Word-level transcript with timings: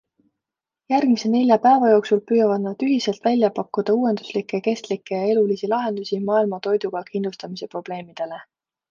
Järgmise 0.91 1.29
nelja 1.33 1.55
päeva 1.65 1.89
jooksul 1.89 2.21
püüavad 2.31 2.63
nad 2.67 2.85
ühiselt 2.87 3.27
välja 3.27 3.49
pakkuda 3.59 3.95
uuenduslikke, 3.97 4.61
kestlikke 4.69 5.19
ja 5.19 5.27
elulisi 5.33 5.69
lahendusi 5.73 6.19
maailma 6.31 6.61
toiduga 6.69 7.03
kindlustamise 7.11 7.69
probleemidele. 7.77 8.41